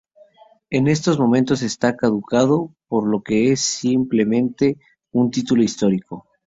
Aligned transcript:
En 0.71 0.87
estos 0.87 1.19
momentos 1.19 1.61
está 1.61 1.95
caducado, 1.95 2.73
por 2.87 3.07
lo 3.07 3.21
que 3.21 3.51
es 3.51 3.59
simplemente, 3.59 4.79
un 5.11 5.29
Título 5.29 5.61
histórico. 5.61 6.27